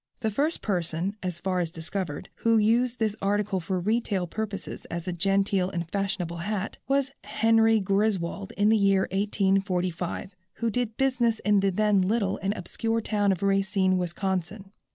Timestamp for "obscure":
12.57-12.99